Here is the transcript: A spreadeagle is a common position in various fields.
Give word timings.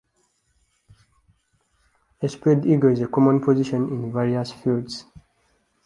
A 2.21 2.25
spreadeagle 2.27 2.91
is 2.93 3.01
a 3.01 3.07
common 3.07 3.39
position 3.39 3.87
in 3.89 4.11
various 4.11 4.51
fields. 4.51 5.05